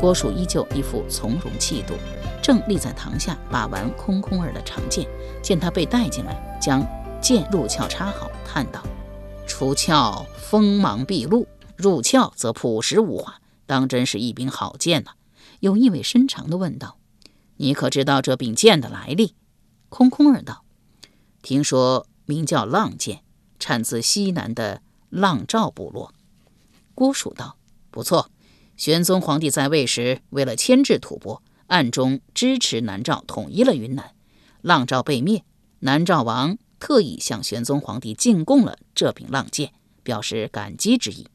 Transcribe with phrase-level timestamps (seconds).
[0.00, 1.92] 郭蜀依旧一副从容气度，
[2.42, 5.06] 正立在堂下把玩空空儿的长剑。
[5.42, 6.82] 见他被带进来，将
[7.20, 8.82] 剑入鞘插好，叹道
[9.46, 15.10] ：“出鞘锋芒毕露，入鞘则朴实无华，当真是一柄好剑呐。”
[15.60, 16.96] 又意味深长地问道
[17.58, 19.34] ：“你可知道这柄剑的来历？”
[19.90, 20.64] 空空儿道
[21.42, 23.22] ：“听说名叫浪剑，
[23.58, 26.14] 产自西南的浪赵部落。”
[26.96, 27.56] 郭蜀道
[27.92, 28.30] ：“不错。”
[28.80, 34.14] 玄宗皇帝在位时，为了牵制吐蕃，暗中支持南诏统一了云南。
[34.62, 35.44] 浪诏被灭，
[35.80, 41.26] 南诏王特意向玄宗皇帝进贡了这柄浪剑，表示感激之意。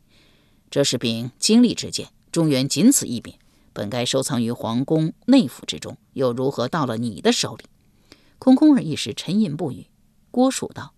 [0.71, 3.35] 这是柄金利之剑，中原仅此一柄，
[3.73, 7.66] 本该收藏于皇宫内府之中，又如何到了你的手里？
[8.39, 9.85] 空空儿一时沉吟不语。
[10.31, 10.95] 郭蜀道：“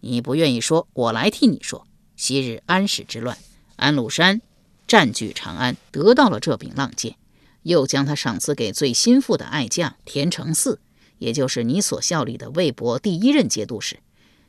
[0.00, 1.86] 你不愿意说，我来替你说。
[2.16, 3.38] 昔日安史之乱，
[3.76, 4.42] 安禄山。”
[4.90, 7.14] 占据长安，得到了这柄浪剑，
[7.62, 10.78] 又将它赏赐给最心腹的爱将田承嗣，
[11.18, 14.00] 也就是你所效力的魏博第一任节度使。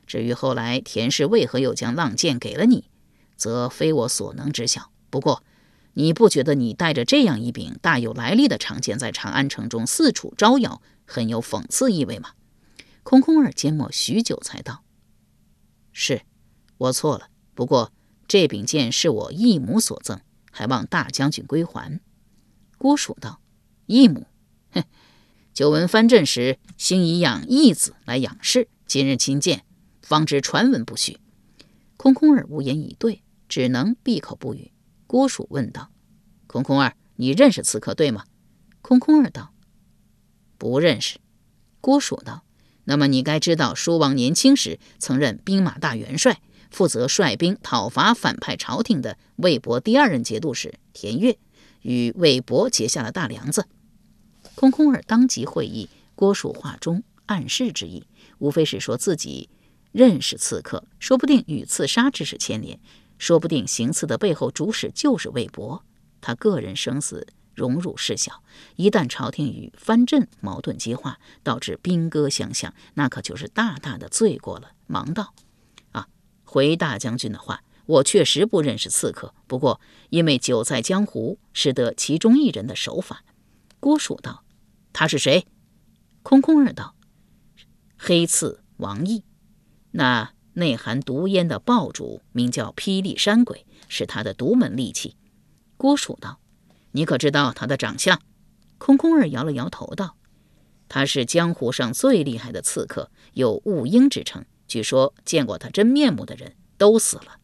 [0.04, 2.86] 至于后来田氏为何又将浪剑给了你，
[3.36, 4.90] 则非我所能知晓。
[5.10, 5.44] 不过，
[5.92, 12.30] 你不觉得你带着这样一柄大有来历的长剑在长安城中四处招摇，很有讽刺意味吗？
[13.04, 14.82] 空空儿缄默许久，才道
[15.94, 16.22] ：“是
[16.78, 17.28] 我错了。
[17.54, 17.92] 不过
[18.26, 20.18] 这柄剑是我义母所赠。”
[20.52, 22.00] 还望大将军归还。
[22.78, 23.40] 郭蜀道
[23.86, 24.26] ：“义母，
[24.70, 24.84] 哼！
[25.52, 29.64] 久闻藩镇时兴以养义子来养士，今日亲见，
[30.02, 31.18] 方知传闻不虚。”
[31.96, 34.72] 空空儿无言以对，只能闭口不语。
[35.06, 35.90] 郭蜀问道
[36.46, 38.24] ：“空空儿，你认识刺客对吗？”
[38.82, 39.52] 空空儿道
[40.58, 41.18] ：“不认识。”
[41.80, 42.44] 郭蜀道
[42.84, 46.40] ：“那么你该知道，叔王年轻时曾任兵马大元帅。”
[46.72, 51.38] 负责率兵讨伐反叛朝廷的魏博第二任节度使田悦，
[51.82, 53.66] 与魏博结下了大梁子。
[54.54, 58.06] 空空儿当即会意，郭蜀话中暗示之意，
[58.38, 59.50] 无非是说自己
[59.92, 62.80] 认识刺客，说不定与刺杀之事牵连，
[63.18, 65.84] 说不定行刺的背后主使就是魏博。
[66.22, 68.42] 他个人生死荣辱事小，
[68.76, 74.70] 一旦朝廷与藩镇矛盾激化，导致兵戈相向，那可就是大大的罪过了。
[74.86, 75.34] 忙道。
[76.52, 79.80] 回大将军的话，我确实不认识刺客，不过
[80.10, 83.24] 因为久在江湖，识得其中一人的手法。
[83.80, 84.44] 郭蜀道
[84.92, 85.46] ：“他是谁？”
[86.22, 86.94] 空空儿道
[87.96, 89.24] ：“黑刺王毅，
[89.92, 95.16] 那内含毒烟的爆竹名叫霹雳山鬼，是他的独门利器。”
[95.78, 96.38] 郭蜀道
[96.92, 98.20] ：“你可知道他的长相？”
[98.76, 100.18] 空空儿摇了摇头道
[100.90, 107.38] ：“他是江湖上最厉害的刺客，有雾鹰之称。”据说见过他真面目的人都死了。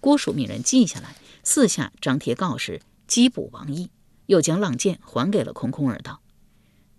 [0.00, 3.90] 郭蜀命人记下来，四下张贴告示，缉捕王毅，
[4.24, 6.22] 又将浪剑还给了空空儿，道：“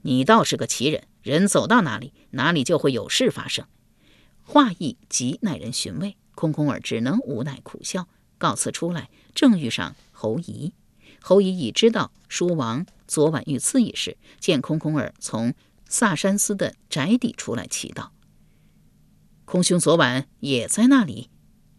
[0.04, 3.66] 你倒是个奇人，人走到哪里，哪里就会有事发生。”
[4.46, 10.74] 话意极耐人寻味，空空儿只能无奈苦笑，告辞出来，正遇上侯仪。
[11.24, 15.56] 侯仪已知道书王昨晚遇刺一事，见空空儿从
[15.90, 18.12] 萨山寺的宅邸出来，祈道。
[19.46, 21.30] 空兄昨晚也在那里。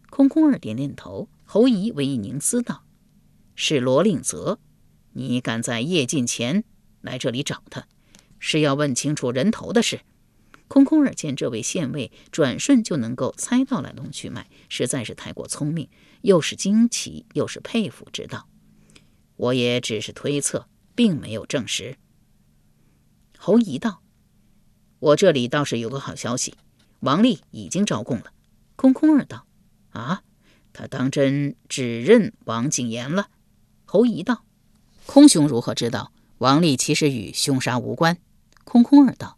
[0.09, 1.29] 空空儿点点头。
[1.49, 2.83] 侯姨微一凝思道
[3.55, 4.59] ：“是罗令泽，
[5.13, 6.65] 你敢在夜尽前
[6.99, 7.87] 来这里找他，
[8.37, 10.01] 是要问清楚人头的事。”
[10.67, 15.87] 空空儿见这位县尉转瞬就能够猜到来龙去脉，实在是太过聪明，
[16.21, 18.49] 又是惊奇又是佩服之道。
[19.37, 21.95] 我也只是推测，并没有证实。
[23.37, 24.01] 侯姨道
[24.99, 26.55] ：“我这里倒是有个好消息。”
[26.99, 28.31] 王立已经招供了，
[28.75, 29.45] 空空儿道
[29.91, 30.23] ：“啊，
[30.73, 33.29] 他当真指认王景言了？”
[33.85, 34.43] 侯姨道
[35.05, 38.17] ：“空兄如何知道王丽其实与凶杀无关。
[38.63, 39.37] 空空儿道：“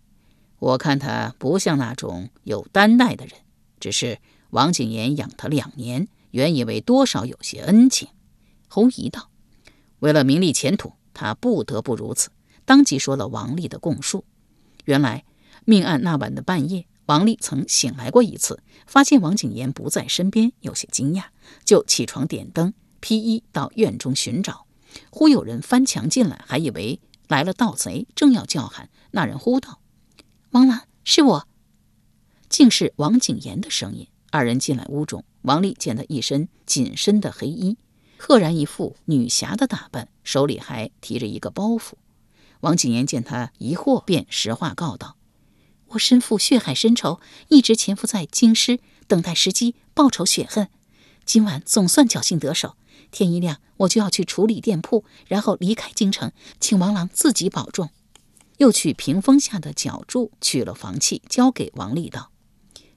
[0.60, 3.36] 我看他不像那种有担待的人，
[3.80, 4.20] 只是
[4.50, 8.10] 王景言养他两年，原以为多少有些恩情。”
[8.68, 9.30] 侯姨道
[10.00, 12.30] ：“为了名利前途，他不得不如此。”
[12.66, 14.26] 当即说了王丽的供述。
[14.86, 15.26] 原来
[15.66, 21.24] 命案那晚的半夜，王丽曾醒来过一次，发现王景言不在身边，有些惊讶，
[21.66, 24.68] 就起床点灯，披衣到院中寻找。
[25.10, 29.80] 忽有人翻墙进来，还以为来了盗贼，正要叫喊，那人呼道
[30.54, 31.48] ：“王兰，是我。”
[32.48, 34.08] 竟是王景言的声音。
[34.30, 37.76] 二人进来屋中，王丽见他一身紧身的黑衣，
[38.20, 41.94] 赫然一副女侠的打扮，手里还提着一个包袱。
[42.60, 45.16] 王景言见他疑惑，便实话告道
[45.90, 50.68] ：“我身负血海深仇，一直潜伏在京师，等待时机报仇雪恨。
[51.26, 52.76] 今晚总算侥幸得手。”
[53.12, 57.90] 天一亮，我就要去处理店铺，然后离开京城，请王郎自己保重。
[58.58, 62.30] 又去屏风下的角柱取了房契，交给王立道：“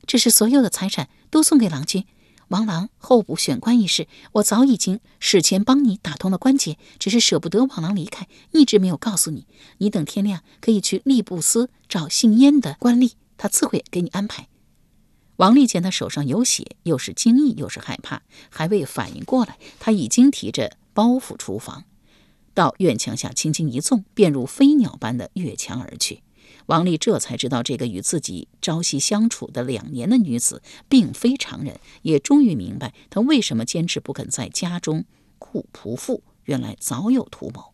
[0.07, 2.05] 这是所有的财产，都送给郎君。
[2.53, 9.47] 王郎候补选官一事，我早已经事前帮你打通了关节，只是舍不得王郎离开，一直没有告诉你。
[9.79, 14.49] 你等天亮可以去吏部司找姓燕的官吏，他自会给你安排。”
[15.37, 18.21] 王丽见他手上有血，又是惊异又是害怕，
[18.51, 21.85] 还未反应过来，他已经提着包袱出房，
[22.53, 26.23] 到院墙下轻轻一纵，便如飞鸟般的越墙而去。
[26.67, 35.05] 王丽这才知道，这个与自己朝夕相处的两年的女子并非常人，也终于明白她为什么坚持不肯在家中
[35.39, 37.73] 顾仆妇，原来早有图谋。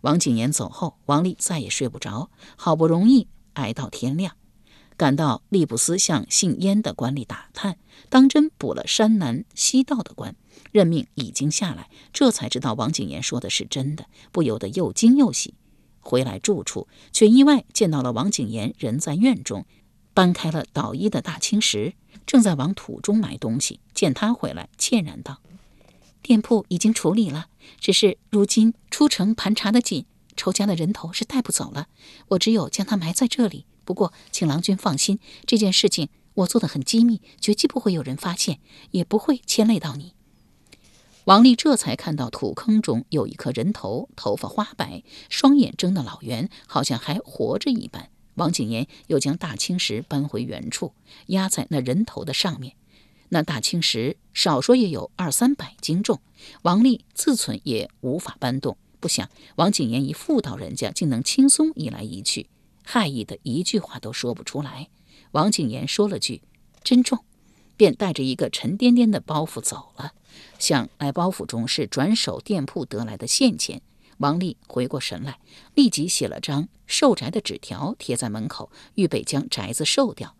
[0.00, 4.36] 王景言走后，王丽再也睡不着，好不容易挨到天亮。
[4.96, 7.76] 赶到吏部司向姓燕的官吏打探，
[8.08, 10.34] 当真补了山南西道的官，
[10.72, 15.52] 任命已经下来，这才知道王景言说的是真的，不由得又惊又喜。
[16.06, 19.66] 回来住处，却意外见到了王景言人在院中，
[20.14, 21.94] 搬开了倒衣的大青石，
[22.24, 23.80] 正在往土中埋东西。
[23.92, 25.40] 见他回来，歉然道
[26.22, 27.46] ：“店铺已经处理了，
[27.80, 30.06] 只是如今出城盘查的紧，
[30.36, 31.88] 仇家的人头是带不走了，
[32.28, 38.60] 我只有将他埋在这里。”不过，请郎君放心，这件事情我做的很机密，绝技不会有人发现，
[38.92, 40.15] 也不会牵累到你。
[41.26, 48.10] 王丽这才看到土坑中有一颗人头，头发花白，双眼睁得老圆，好像还活着一般。
[48.36, 50.92] 王景言又将大青石搬回原处，
[51.26, 52.76] 压在那人头的上面。
[53.30, 56.20] 那大青石少说也有二三百斤重，
[56.62, 58.76] 王丽自忖也无法搬动。
[59.00, 62.48] 不想王景言一妇道人家，竟能轻松移来移去。
[62.84, 64.90] 害意的一句话都说不出来。
[65.32, 66.42] 王景言说了句
[66.84, 67.24] “真重”，
[67.76, 70.12] 便带着一个沉甸甸的包袱走了。
[70.58, 73.82] 想来包袱中是转手店铺得来的现钱。
[74.18, 75.38] 王丽回过神来，
[75.74, 80.34] 立即写了张售宅的纸条贴在门口，预备将宅子售掉。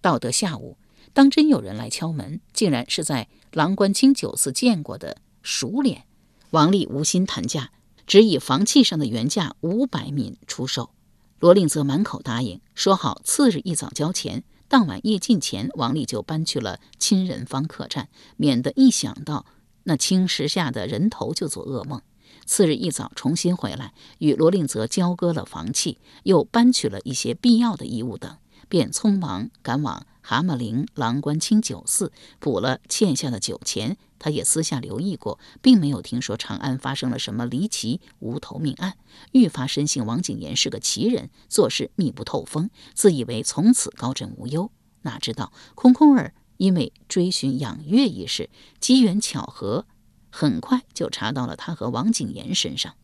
[0.00, 0.76] 到得下午，
[1.12, 6.04] 当真有人来敲门，竟然是在郎官清酒肆见过的熟脸。
[6.50, 7.70] 王丽无心谈价，
[8.06, 10.90] 只以房契上的原价五百 min 出售。
[11.38, 14.42] 罗令则满口答应，说好次日一早交钱。
[14.68, 19.46] 当晚夜尽前，王丽就搬去了亲人方客栈，免得一想到
[19.84, 22.02] 那青石下的人头就做噩梦。
[22.44, 28.36] 次日一早重新回来，与罗令泽交割了房契，又搬取了一些必要的衣物等，
[28.68, 33.96] 便匆忙赶往蛤蟆陵郎官清酒肆，补了欠下的酒钱。
[34.18, 38.96] 他也私下留意过，并没有听说长安发生了什么离奇无头命案，
[39.32, 44.70] 愈发深信王景言是个奇人，做事密不透风，自以为从此高枕无忧。
[45.02, 49.86] 哪知道空空儿因为追寻养月一事，机缘巧合，
[50.30, 52.94] 很快就查到了他和王景言身上。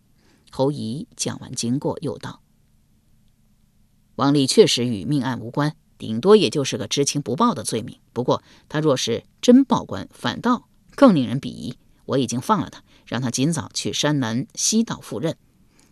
[0.50, 2.42] 侯仪讲完经过，又道
[4.16, 7.98] ：“王丽确实与命案无关，顶多也就是个知情不报的罪名。
[8.12, 11.78] 不过他若是真报官，反倒……”更令人鄙夷。
[12.06, 15.38] 我已经放了他，让他尽早去山南西道赴任。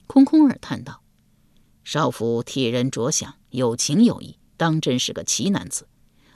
[0.07, 1.01] 空空儿叹道
[1.85, 5.89] ：“少府替人着想，有情有义，当真是个奇男子。”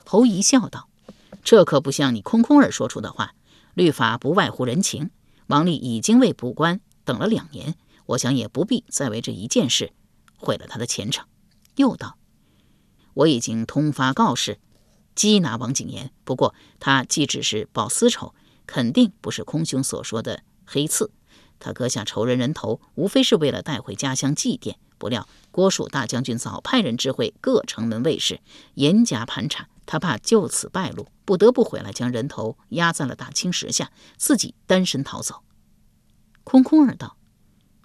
[0.06, 0.88] 侯仪笑道
[1.44, 3.34] ：“这可不像你空空儿说出的话。
[3.74, 5.10] 律法不外乎人情。
[5.48, 7.74] 王丽已经为补官等了两年，
[8.06, 9.92] 我想也不必再为这一件事
[10.38, 11.26] 毁了他的前程。”
[11.76, 12.16] 又道
[13.12, 14.58] ：“我已经通发告示，
[15.14, 16.10] 缉拿王景言。
[16.24, 18.34] 不过他既只是报私仇。”
[18.66, 21.10] 肯定不是空兄所说的黑刺，
[21.58, 24.74] 他割下仇人人头，无非是为了带回家乡祭奠。
[24.98, 28.40] 不料郭蜀大将军早派人知会各城门卫士，
[28.74, 35.42] 严加盘查，他怕就此败露，不得不回来将人头压在了大青石下，自己单身逃走。
[36.44, 37.16] 空空儿道：“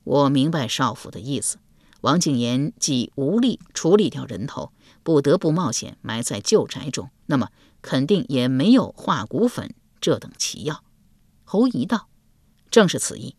[0.06, 1.58] 我明白少府的意思。
[2.00, 4.72] 王景言既无力处理掉人头，
[5.04, 7.50] 不得不冒险埋在旧宅中，那么
[7.82, 10.84] 肯定也没有化骨粉这等奇药。
[11.44, 12.10] 侯仪道
[12.70, 13.36] ：“正是此意。”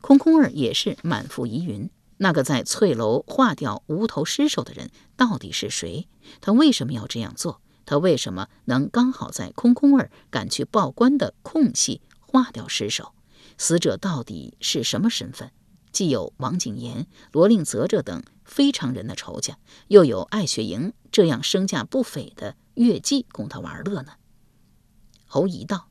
[0.00, 6.06] 空空儿也是满腹疑云：那个在翠楼化掉无头尸首的人到底是谁？
[6.40, 7.60] 他为什么要这样做？
[7.84, 13.14] 他为什么能刚好在空空儿赶去报官的空隙化掉尸首？
[13.58, 15.50] 死者到底是什么身份？
[15.92, 19.56] 既有王景言、罗令泽这等非常人的仇家，
[19.88, 24.12] 又有艾雪莹这样身价不菲的月妓供他玩乐呢？
[25.26, 25.88] 侯仪道：“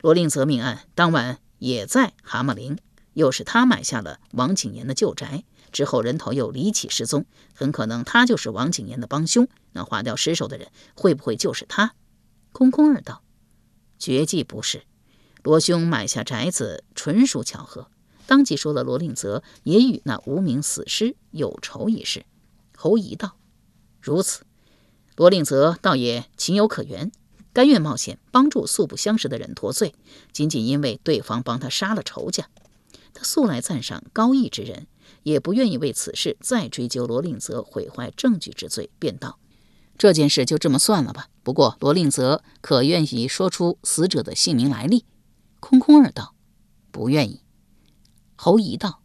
[0.00, 2.78] 罗令泽命案当晚也在蛤蟆陵，
[3.14, 9.48] 又是他买下了王景言的旧宅，之后人头又离奇失踪，很可能他就是王景言的帮凶。
[9.72, 11.94] 那划掉尸首的人，会不会就是他？”
[12.52, 13.22] 空空儿道
[13.98, 14.82] ：“绝技不是，
[15.42, 17.88] 罗兄买下宅子纯属巧合。”
[18.24, 22.24] 当即说了罗令泽也与那无名死尸有仇一事。
[22.76, 23.36] 侯仪道
[24.00, 24.46] ：“如此，
[25.16, 27.10] 罗令泽倒也情有可原，
[27.52, 29.94] 甘愿冒险帮助素不相识的人脱罪，
[30.32, 32.48] 仅仅因为对方帮他杀了仇家。
[33.14, 34.86] 他素来赞赏高义之人，
[35.22, 39.38] 也不愿意为此事再追究罗令泽毁坏证据之罪，便道：
[39.98, 41.28] 这件事就这么算了吧。
[41.42, 45.04] 不过罗令泽可愿意说出死者的姓名来历？”
[45.60, 46.34] 空空儿道
[46.90, 47.42] ：“不愿意。”
[48.34, 49.02] 侯仪道：“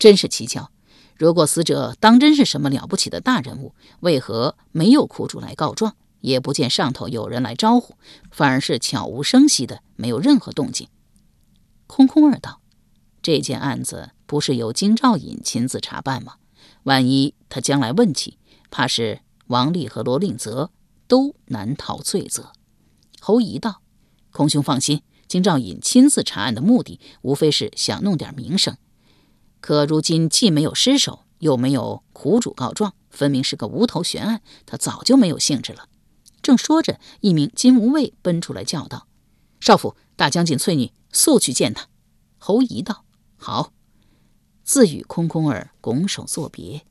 [0.00, 0.70] 真是蹊跷！
[1.16, 5.94] 如果死者当真是什么了不起的大人物，为何没有苦主来告状？
[6.20, 7.94] 也不见上头有人来招呼，
[8.30, 10.88] 反而是悄无声息的，没有任何动静。”
[11.86, 12.60] 空空儿道
[13.22, 16.34] ：“这件案子不是由金兆尹亲自查办吗？
[16.84, 18.38] 万一他将来问起，
[18.70, 20.70] 怕是王丽和罗令泽
[21.08, 22.52] 都难逃罪责。”
[23.20, 23.82] 侯仪道
[24.32, 28.76] ：“空兄放心。”金兆尹亲自查案的目的，无非是想弄点名声。
[29.60, 34.42] 可如今既没有尸首，又没有苦主告状，分明是个无头悬案。
[34.66, 35.86] 他早就没有兴致了。
[36.42, 39.06] 正说着，一名金吾卫奔出来叫道
[39.60, 41.88] ：“少府，大将军翠女，速去见他。”
[42.38, 43.04] 侯仪道
[43.36, 43.72] ：“好。”
[44.64, 46.82] 自与空空儿拱手作别。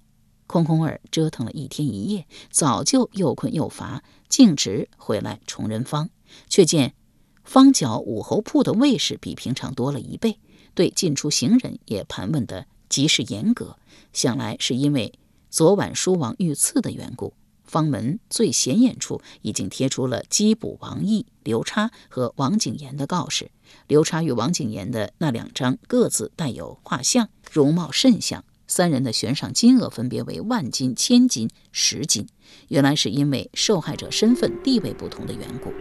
[0.47, 6.09] 空空儿折腾了一天一夜，早就又困又乏，径直回来崇仁坊，
[6.49, 6.95] 却见。
[7.43, 10.39] 方角武侯铺的卫士比平常多了一倍，
[10.73, 13.77] 对进出行人也盘问得极是严格。
[14.11, 15.13] 想来是因为
[15.49, 17.33] 昨晚书王遇刺的缘故。
[17.69, 23.51] 方门最显眼处已经贴出了缉捕王毅、刘叉和王景言的告示。
[23.87, 28.43] 刘叉与王景言的那两张各自带有画像，容貌甚像。
[28.67, 32.27] 三人的悬赏金额分别为万金、千金、十金。
[32.67, 35.71] 原来是因为受害者身份地位不同的缘故。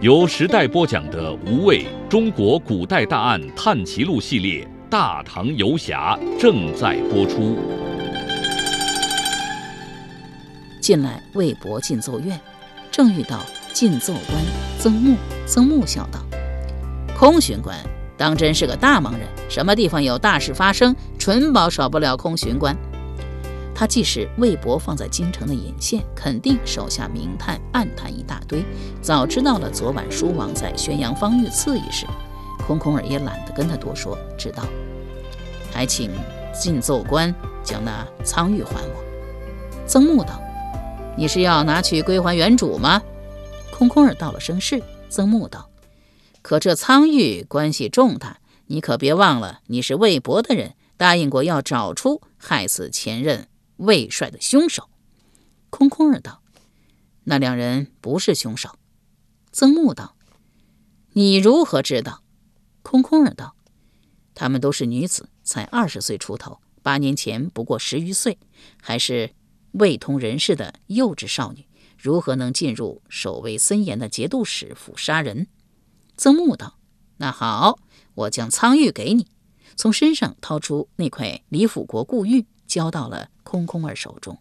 [0.00, 4.64] 由时代播讲的《无畏中国古代大案探奇录》系列
[4.94, 7.58] 《大唐游侠》正在播出。
[10.80, 12.40] 近来魏博进奏院，
[12.92, 13.40] 正遇到
[13.72, 14.40] 进奏官
[14.78, 15.16] 曾木。
[15.48, 16.20] 曾木笑道
[17.18, 17.76] ：“空巡官
[18.16, 22.72] 当真是个大忙人，什么地方有大事发生，纯保少不了空巡官。”
[23.74, 28.64] 他既是魏博放在京城的引线，肯定手下明探暗探一大堆，
[29.02, 32.06] 早知道了昨晚书王在宣阳坊遇刺一事。
[32.64, 34.62] 空空儿也懒得跟他多说，知道，
[35.74, 36.10] 还请
[36.54, 39.04] 进奏官将那苍玉还我。
[39.88, 40.40] 曾木道
[41.18, 43.02] ：“你是要拿去归还原主吗？”
[43.76, 44.80] 空空儿道了声是。
[45.10, 45.68] 曾木道
[46.42, 54.88] ：“可这苍玉关系重大，你可别忘了，你是魏博的人，答应过要找出害死前任。”魏帅的凶手，
[55.68, 56.40] 空空儿道
[57.24, 58.70] ：“那两人不是凶手。”
[59.50, 60.14] 曾木道
[61.14, 62.22] ：“你如何知道？”
[62.82, 63.56] 空空儿道
[64.34, 68.38] ：“他们都是女子，才二十岁出头，八年前不过十余岁，
[68.82, 69.30] 还是
[69.72, 75.46] 未通人事的幼稚少女，如何能进入守卫森严的节度使府杀人？”
[76.16, 76.78] 曾木道
[77.18, 77.78] ：“那好，
[78.14, 79.28] 我将苍玉给你。”
[79.76, 82.46] 从身上掏出那块李府国故玉。
[82.66, 84.38] 交到了空空儿手中，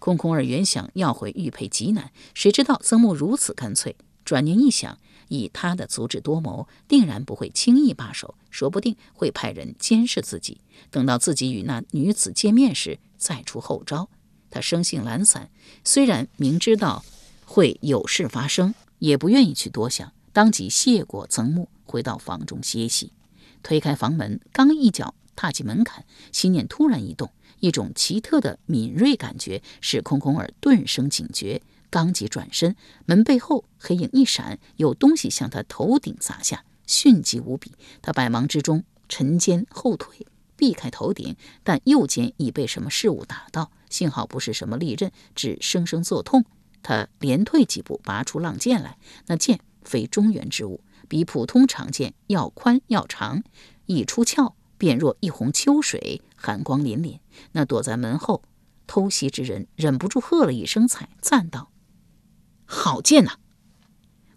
[0.00, 3.96] 空空儿原想要回玉佩极难，谁知道曾木如此干脆。
[4.24, 4.98] 转念一想，
[5.30, 10.60] 以他的足智多谋，定然不会轻易罢手，说不定会派人监视自己。
[10.90, 14.10] 等到自己与那女子见面时，再出后招。
[14.50, 15.48] 他生性懒散，
[15.84, 17.04] 虽然明知道
[17.44, 23.12] 会有事发生，也不愿意去多想，当即谢过曾木，回到房中歇息。
[23.62, 27.30] 推开房门，刚一脚踏进门槛，心念突然一动。
[27.60, 31.60] 一种奇特的敏锐感觉使空空儿顿生警觉，
[31.90, 37.72] 刚即转身，门背后黑影一闪，有东西向他头顶砸下，迅疾无比。
[38.00, 46.44] 他百忙之中沉肩后退，避开头顶，但右肩已被什么事物打到，幸好不是什么利刃，只生生作痛。
[46.82, 53.42] 他连退几步，拔出浪剑来，那剑非中原之物，比普通长剑要宽要长，
[53.86, 57.18] 一出鞘便若一泓秋水，寒光凛凛。
[57.52, 58.42] 那躲在门后
[58.86, 61.70] 偷袭之人忍不住喝了一声彩，赞道。
[62.72, 63.32] 好剑呐！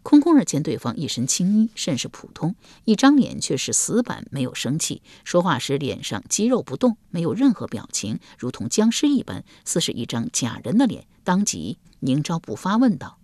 [0.02, 5.04] 空空儿见对方一身青衣，甚是普通，一张脸却是死板，没有生气。
[5.24, 11.06] 说话时脸上肌肉不动，没有任何表情，如同僵尸一般，似是一张假人的脸。
[11.24, 13.20] 当即凝招不发，问道：“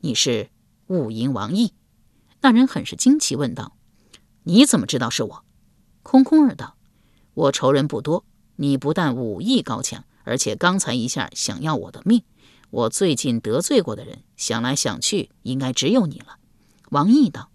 [0.00, 0.50] 你是
[0.88, 1.72] 雾阴王毅？”
[2.42, 3.74] 那人很是惊奇，问道
[4.44, 5.44] ：“你怎么知道是我？”
[6.04, 6.76] 空空儿道
[7.32, 12.22] ：“我仇人不多，你不但武艺高强，而且刚才一下想要我的命。”
[12.72, 16.38] 我最近得罪过的人，想来想去，应该只有你了。
[16.88, 17.50] 王毅道：“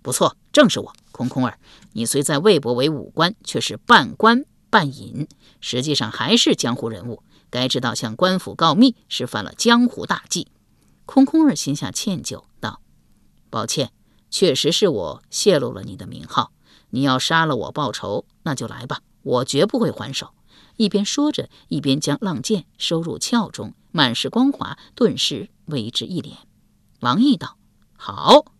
[0.00, 0.92] 不错，正是我。
[1.10, 1.58] 空空儿，
[1.94, 5.26] 你虽在魏国为武官，却是半官半隐，
[5.60, 7.24] 实际上还是江湖人物。
[7.50, 10.46] 该知道向官府告密是犯了江湖大忌。”
[11.04, 12.80] 空空儿心下歉疚道
[13.50, 13.90] ：“抱歉，
[14.30, 16.52] 确实是我泄露了你的名号。
[16.90, 20.30] 你要杀了我报仇，那就来吧，我绝不会还手。”
[20.80, 23.74] 一边说着，一边将浪剑收入鞘中。
[23.92, 26.38] 满是光滑，顿时为之一脸。
[27.00, 27.58] 王毅道
[27.98, 28.54] ：“好！”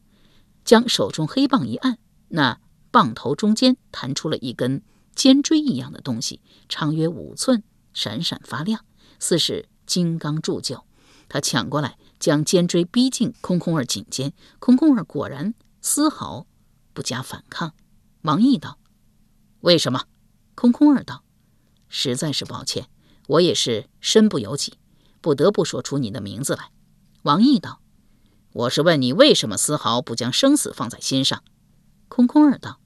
[0.63, 1.99] 将手中黑棒一按，
[2.29, 2.61] 那
[2.91, 4.83] 棒头中间弹出了一根
[5.15, 7.63] 尖锥一样的东西，长约五寸，
[7.95, 8.85] 闪闪发亮，
[9.19, 10.85] 似是金刚铸就。
[11.27, 14.35] 他抢过来，将尖锥逼近空空儿颈间。
[14.59, 16.47] 空空儿果然丝毫
[16.93, 17.73] 不加反抗。
[18.21, 18.79] 王毅道
[19.61, 20.05] ：“为什么？”
[20.55, 21.25] 空空儿道
[21.91, 22.89] ：“实在是抱歉，
[23.27, 24.79] 我也是身不由己。”
[25.23, 26.71] 不得不说出你的名字来，
[27.25, 27.83] 王毅道
[28.55, 31.45] ：“我是问你，为什么丝毫不将生死放在心上？”
[32.09, 32.81] 空空儿道：“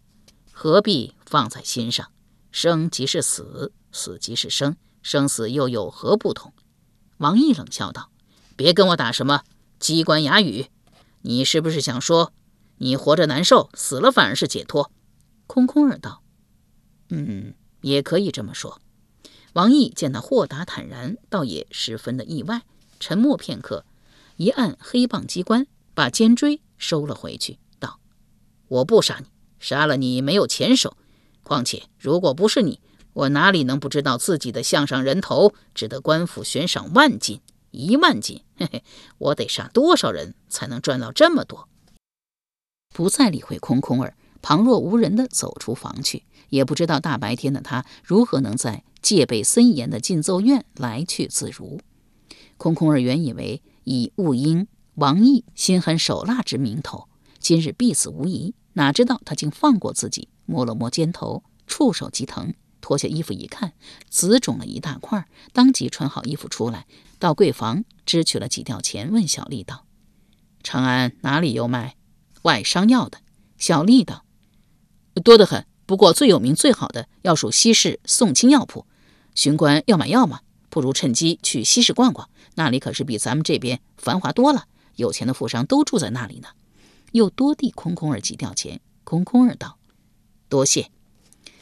[0.51, 2.11] 何必放在心上？
[2.51, 6.53] 生即是死，死即是生，生死又有何不同？”
[7.19, 8.11] 王毅冷笑道
[8.57, 9.45] ：“别跟我打什么
[9.79, 10.67] 机关哑语，
[11.23, 12.33] 你是不是想说，
[12.79, 14.91] 你活着难受，死了反而是解脱？”
[15.47, 16.21] 空空儿道
[17.11, 18.81] ：“嗯，也可以这么说。”
[19.55, 22.63] 王毅见他豁达坦然，倒也十分的意外，
[22.99, 23.85] 沉默片刻，
[24.37, 28.01] 一按黑棒机关，把尖锥收了回去，道
[28.67, 29.27] ：“我不杀你，
[29.61, 30.97] 杀了你没有钱收。
[31.45, 32.81] 况且如果不是你，
[33.13, 37.41] 我哪里能不知道自己的项上人头值得官府悬赏万金、
[37.71, 38.43] 一万金？
[38.57, 38.85] 嘿嘿，
[39.19, 41.69] 我得杀多少人才能赚到这么多？”
[42.93, 48.85] 不再理会空空儿，旁若无人地走出房去，也不知道大白天的他如何能在。
[49.01, 51.79] 戒备森严的禁奏院来去自如。
[52.57, 57.07] 空空儿原以为以雾英、王毅心狠手辣之名头，
[57.39, 63.75] 今日必死无疑，哪知道他竟放过自己，摸了摸肩头，触手即疼，脱下衣服一看，
[64.09, 66.87] 紫肿了一大块，当即穿好衣服出来，
[67.19, 69.85] 到柜房支取了几吊钱，问小丽道
[70.65, 71.97] ：“长安哪里有卖
[72.41, 73.19] 外伤药的？”
[73.59, 74.24] 小丽道
[75.21, 78.87] ：“多得很，不过最有名最好的要数西市宋清药铺。”
[79.35, 80.41] 巡官要买药吗？
[80.71, 84.67] 不如趁机去西市逛逛，那里可是比咱们这边繁华多了。
[84.97, 86.49] 有钱的富商都住在那里呢。
[87.13, 88.81] 又多递空空儿几吊钱。
[89.05, 89.77] 空空儿道
[90.49, 90.91] ：“多谢。”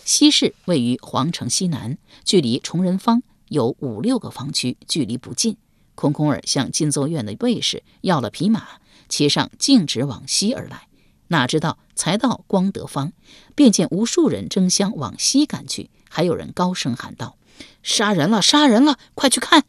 [0.04, 5.56] 西市位于皇城西南，距离崇仁坊有五六个坊区，距离不近。
[5.94, 8.66] 空空儿向进奏院的卫士要了匹马，
[9.08, 10.88] 骑上径直往西而来。
[11.32, 13.12] 哪知道才到光德坊，
[13.56, 17.36] 便见无数人争相往西赶去，还有人高声喊道。
[17.82, 18.40] 杀人了！
[18.40, 18.98] 杀人了！
[19.14, 19.64] 快去看！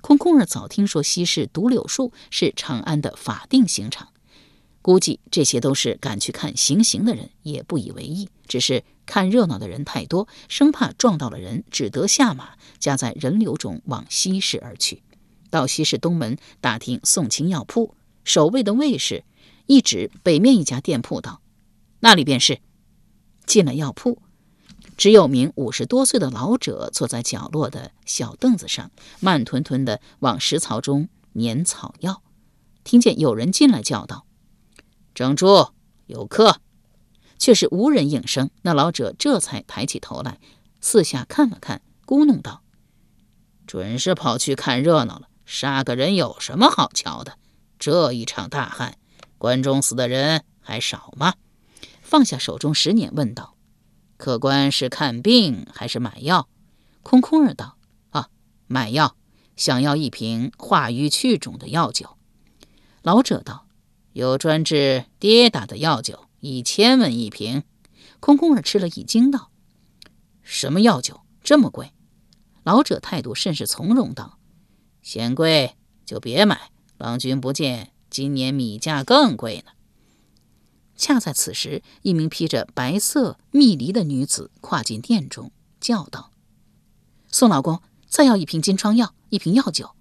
[0.00, 4.08] 空空儿早听说西市独柳树是长安的法定刑场，
[4.82, 8.28] 估计这些都是赶去看行刑的人，也不以为意。
[8.46, 15.02] 只是看热闹的人太多，生怕撞到了人，只得下马，夹在人流中往西市而去。
[15.50, 19.24] 到西市东门打听宋清药铺，守卫的卫士
[19.66, 21.40] 一指北面一家店铺，道
[22.00, 22.60] ：“那里便是。”
[23.46, 24.20] 进了药铺。
[24.96, 32.22] 只有名五十多岁的老者坐在角落的小凳子上，慢吞吞地往食槽中碾草药。
[32.84, 34.26] 听见有人进来，叫道
[35.14, 35.68] ：“整猪，
[36.06, 36.60] 有客。”
[37.38, 38.50] 却是无人应声。
[38.60, 40.38] 那老者这才抬起头来，
[40.82, 42.62] 四下看了看，咕哝道
[43.66, 45.28] ：“准是跑去看热闹了。
[45.46, 47.38] 杀个人有什么好瞧的？
[47.78, 48.98] 这一场大旱，
[49.40, 51.32] 关中死的人还少吗？”
[52.04, 53.56] 放下手中石碾，问道。
[54.18, 56.46] 客官是看病还是买药？
[57.02, 57.78] 空空儿道
[58.10, 58.28] ：“啊，
[58.66, 59.16] 买药。
[59.56, 62.18] 想要一瓶化瘀去肿的药酒。
[63.02, 63.66] 老者道
[64.12, 67.62] ：“有专治跌打的药酒，一千文一瓶。”
[68.20, 69.50] 空空儿吃了一惊，道
[70.42, 71.92] ：“什么药酒这么贵？”
[72.62, 74.38] 老者态度甚是从容，道
[75.00, 76.70] ：“嫌贵就别买。
[76.98, 79.72] 郎君不见今年米价更贵呢。”
[80.96, 86.30] 恰在此时，一名披着白色蜜梨的女子跨进店中，叫道
[87.32, 89.92] ：“宋老公，再要一瓶金疮药，一瓶药酒。”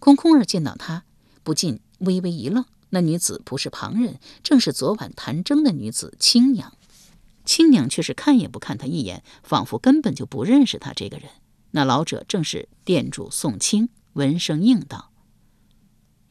[0.00, 1.04] 空空儿见到他，
[1.44, 2.64] 不禁微微一愣。
[2.90, 6.76] 那女子不是旁人，正是昨晚弹筝的女子青娘。
[7.44, 11.30] 青娘却是看也不看他一眼，仿佛根本就不认识他这个人。
[11.70, 15.11] 那老者正是店主宋清，闻声应道：“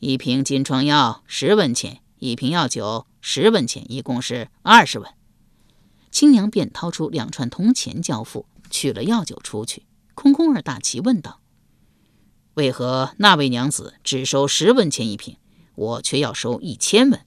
[0.01, 5.07] 一瓶金疮药十文钱，一瓶药酒十文钱，一共是二十文。”
[6.09, 9.83] 青娘便掏出两串铜钱交付，取了药酒出去。
[10.15, 11.39] 空空儿大奇问道
[12.55, 15.37] ：“为何那位娘子只收十文钱一瓶，
[15.75, 17.23] 我却要收一千文？”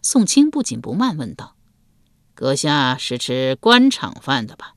[0.00, 1.56] 宋清不紧不慢问道。
[2.34, 4.76] 阁下是吃官场饭的吧？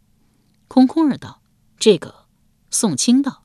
[0.67, 1.43] 空空儿道
[1.77, 2.25] ：“这个。”
[2.71, 3.43] 宋清道：“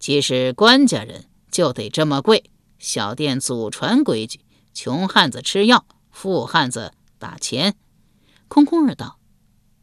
[0.00, 2.50] 既是官家人，就得这么贵。
[2.78, 4.40] 小店祖传规矩，
[4.74, 7.76] 穷汉子吃药，富汉子打钱。”
[8.48, 9.18] 空空儿道：“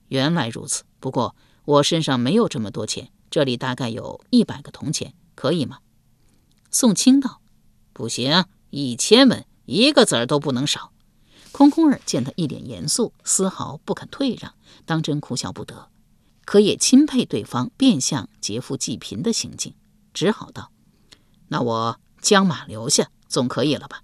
[0.09, 0.83] 原来如此。
[0.99, 5.79] 不过我身上没有这么多钱，这里大概有一百个铜钱，可以吗？”
[6.71, 7.41] 宋清道
[7.93, 10.91] ：“不行，一千文，一个子儿都不能少。”
[11.51, 15.89] 空空儿见他一脸严肃，丝毫不肯退让，当真哭笑不得，
[16.45, 19.75] 可也钦佩对方变相劫富济贫的行径，
[20.15, 20.71] 只好道
[21.49, 24.01] ：“那我将马留下，总可以了吧？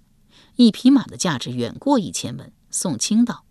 [0.54, 3.44] 一匹马的价值远过一千文。”宋清道：“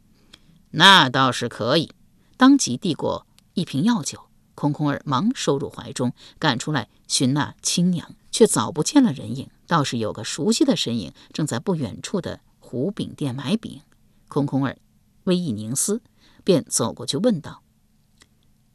[0.72, 1.92] 那倒是可以。”
[2.38, 13.82] 当即递过一瓶药酒，空空儿忙收入怀中，赶出来寻那青娘，却早不见了人影，倒是有个熟悉的身影正在不远处的胡饼店买饼。
[14.30, 14.78] 空空儿
[15.26, 16.02] 微一凝思，
[16.46, 17.62] 便走过去问道：“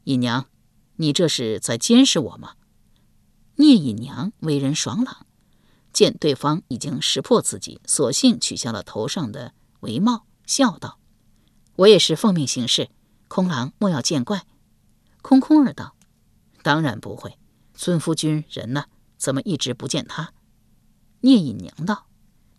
[0.03, 0.45] 姨娘，
[0.97, 2.55] 你这是在监视我吗？”
[3.57, 5.24] 聂隐娘为人爽朗，
[5.95, 10.99] 见对方已经识破自己，索性取下了头上的帷帽，笑道
[11.77, 12.89] ：“我也是奉命行事，
[13.29, 14.45] 空郎莫要见怪。”
[15.23, 15.95] 空空儿道
[16.61, 17.37] ：“当然不会。
[17.73, 18.87] 尊夫君人呢？
[19.17, 20.33] 怎么一直不见他？”
[21.21, 22.07] 聂隐娘道：“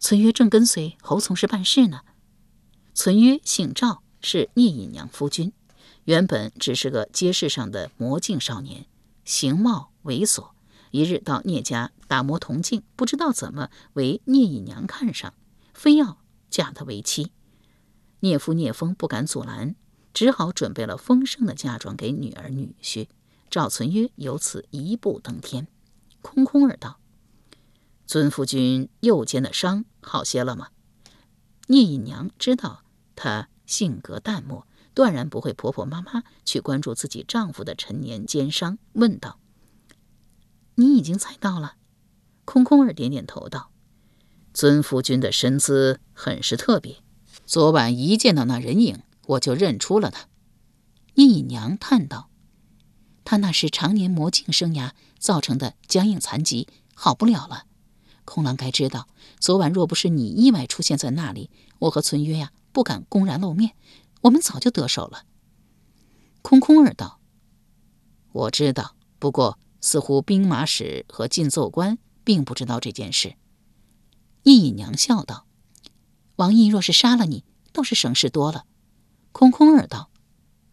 [0.01, 2.01] 存约正跟随侯从事办事呢。”
[2.94, 5.53] 存约姓赵，是聂隐娘夫君。
[6.05, 8.87] 原本只是个街市上的魔镜少年，
[9.27, 10.56] 形貌猥琐。
[10.90, 15.35] 一日到聂家打磨铜镜，不知道怎么为聂隐娘看上，
[15.75, 16.18] 非要
[16.51, 17.33] 嫁他为妻。
[18.20, 19.75] 聂夫聂风不敢阻拦，
[20.14, 23.09] 只好准备了丰盛的嫁妆给女儿女婿。
[23.49, 25.68] 赵存约由此一步登天。
[26.20, 26.99] 空空儿道
[28.07, 30.70] ：“尊夫君右肩的伤好些了吗？”
[31.68, 32.83] 聂隐娘知道。
[33.14, 39.38] 她性格淡漠，断然不会婆婆妈妈去关注自己丈夫的陈年奸伤，问道
[40.77, 41.75] ：“你已经猜到了？”
[42.47, 43.71] 空空儿点点头道
[44.55, 47.03] ：“尊夫君的身姿很是特别，
[47.45, 50.29] 昨晚一见到那人影，我就认出了他。”
[51.15, 52.31] 聂隐娘叹道
[53.25, 57.65] ：“他那是常年魔镜生涯造成的僵硬残疾，好不了了。
[58.25, 59.09] 空郎该知道，
[59.41, 63.73] 昨晚若不是你意外出现在那里，我和存约呀。”不敢公然露面，
[64.21, 65.25] 我们早就得手了。
[66.43, 67.21] 空空儿道
[68.33, 73.37] ：“我知道，不过似乎兵马使和进奏官并不知道这件事。”
[74.42, 75.46] 聂隐娘笑道
[76.35, 78.64] ：“王毅若是杀了你，倒是省事多了。”
[79.31, 80.11] 空空儿道：“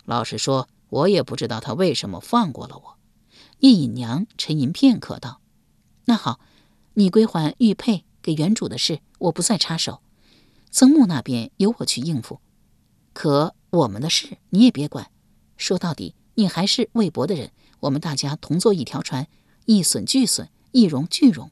[0.03, 2.97] 老实说，我也不知道他为什么放过了我。”
[3.61, 5.41] 聂隐娘沉吟片刻道
[6.05, 6.39] ：“那好，
[6.95, 10.01] 你归还玉佩给原主的事，我不再插手。”
[10.71, 12.41] 曾木那边由我去应付，
[13.13, 15.11] 可我们的事你也别管。
[15.55, 17.51] 说到底，你还是魏博的人，
[17.83, 19.27] 我们大家同坐一条船，
[19.65, 21.51] 一损俱损，一荣俱荣。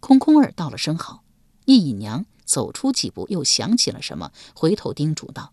[0.00, 1.22] 空空儿道了声好，
[1.66, 5.52] 聂隐娘走出几步，又想起了什么，回头叮嘱道：“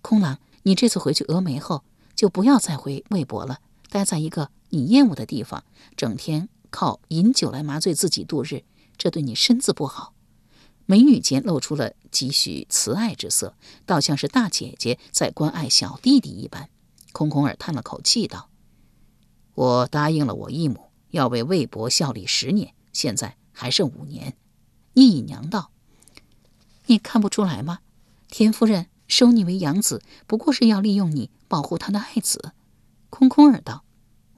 [0.00, 1.84] 空郎，你这次回去峨眉后，
[2.14, 3.60] 就不要再回魏博了，
[3.90, 5.64] 待在一个你厌恶的地方，
[5.96, 8.64] 整天靠饮酒来麻醉自己度日，
[8.96, 10.14] 这对你身子不好。”
[10.86, 16.70] 眉宇间露出了几许慈爱之色，倒像是大姐姐在关爱小弟弟一般。
[17.12, 18.48] 空空儿叹了口气道
[19.54, 24.36] ：“我答应了我义母，要为魏博效力十年，现在还剩五年。”
[24.94, 25.70] 聂隐娘道
[26.86, 27.80] ：“你看不出来吗？
[28.28, 32.52] 田夫人收你为养子，不过是要利用你保护她的爱子。”
[33.10, 33.84] 空空儿道：“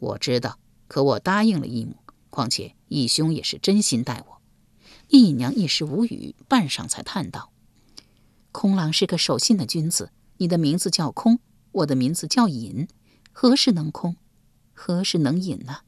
[0.01, 1.97] 我知道，可我答应了义母，
[2.31, 4.41] 况且……”义兄也是真心待我。
[5.09, 7.51] 聂隐娘一时无语，半晌才叹道
[8.53, 10.13] ：“空郎是个守信的君子。
[10.37, 11.41] 你的名字叫空，
[11.73, 12.87] 我的名字叫隐，
[13.33, 14.15] 何时能空，
[14.75, 15.79] 何时能饮呢？”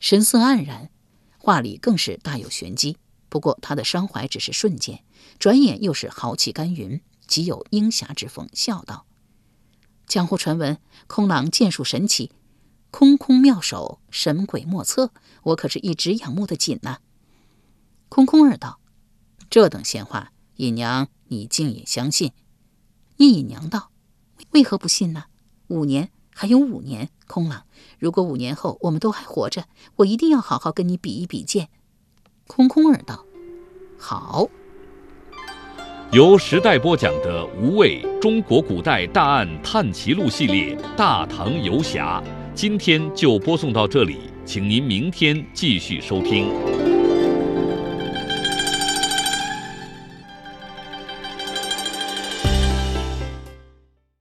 [0.00, 0.90] 神色黯然，
[1.38, 2.98] 话里更是大有玄机。
[3.28, 5.04] 不过他的伤怀只是瞬间，
[5.38, 9.06] 转眼又是豪气干云，极有英侠之风，笑道
[10.06, 12.30] ：“江湖传闻，空郎剑术神奇，
[12.90, 15.12] 空空妙手，神鬼莫测。
[15.42, 16.98] 我可是一直仰慕的紧呐。”
[18.08, 18.78] 空空儿道
[19.50, 22.32] ：“这等闲话，尹娘你竟也相信？”
[23.16, 23.90] 易隐娘道
[24.52, 25.24] ：“为何不信呢？
[25.68, 27.64] 五年还有五年，空了，
[27.98, 29.64] 如果五年后我们都还活着，
[29.96, 31.68] 我一定要好好跟你比一比剑。”
[32.46, 33.24] 空空儿道
[33.96, 34.48] ：“好。”
[36.12, 42.22] 由时代播讲的《无畏中国古代大案探奇录》系列《大唐游侠》，
[42.54, 46.83] 今天就播送到这里，请您明天继续收听。